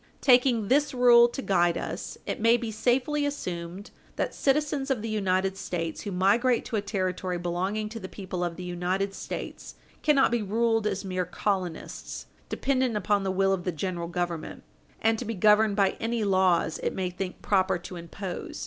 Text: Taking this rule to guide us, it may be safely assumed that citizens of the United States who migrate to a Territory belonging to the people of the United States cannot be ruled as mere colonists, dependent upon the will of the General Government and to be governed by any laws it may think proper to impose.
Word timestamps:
Taking 0.21 0.67
this 0.67 0.95
rule 0.95 1.27
to 1.27 1.43
guide 1.43 1.77
us, 1.77 2.17
it 2.25 2.41
may 2.41 2.57
be 2.57 2.71
safely 2.71 3.23
assumed 3.23 3.91
that 4.15 4.33
citizens 4.33 4.89
of 4.89 5.03
the 5.03 5.09
United 5.09 5.55
States 5.57 6.01
who 6.01 6.11
migrate 6.11 6.65
to 6.65 6.75
a 6.75 6.81
Territory 6.81 7.37
belonging 7.37 7.87
to 7.89 7.99
the 7.99 8.09
people 8.09 8.43
of 8.43 8.55
the 8.55 8.63
United 8.63 9.13
States 9.13 9.75
cannot 10.01 10.31
be 10.31 10.41
ruled 10.41 10.87
as 10.87 11.05
mere 11.05 11.25
colonists, 11.25 12.25
dependent 12.49 12.97
upon 12.97 13.21
the 13.21 13.29
will 13.29 13.53
of 13.53 13.63
the 13.63 13.71
General 13.71 14.07
Government 14.07 14.63
and 15.03 15.19
to 15.19 15.23
be 15.25 15.35
governed 15.35 15.75
by 15.75 15.91
any 15.99 16.23
laws 16.23 16.79
it 16.79 16.95
may 16.95 17.11
think 17.11 17.43
proper 17.43 17.77
to 17.77 17.95
impose. 17.95 18.59